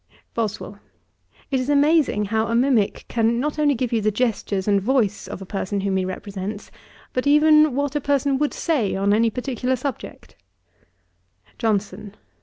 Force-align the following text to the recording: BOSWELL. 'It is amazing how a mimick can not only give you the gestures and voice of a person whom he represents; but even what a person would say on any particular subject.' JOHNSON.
BOSWELL. 0.33 0.79
'It 1.51 1.59
is 1.59 1.69
amazing 1.69 2.25
how 2.25 2.47
a 2.47 2.55
mimick 2.55 3.05
can 3.07 3.39
not 3.39 3.59
only 3.59 3.75
give 3.75 3.93
you 3.93 4.01
the 4.01 4.09
gestures 4.09 4.67
and 4.67 4.81
voice 4.81 5.27
of 5.27 5.43
a 5.43 5.45
person 5.45 5.81
whom 5.81 5.95
he 5.95 6.05
represents; 6.05 6.71
but 7.13 7.27
even 7.27 7.75
what 7.75 7.95
a 7.95 8.01
person 8.01 8.39
would 8.39 8.51
say 8.55 8.95
on 8.95 9.13
any 9.13 9.29
particular 9.29 9.75
subject.' 9.75 10.35
JOHNSON. 11.59 12.15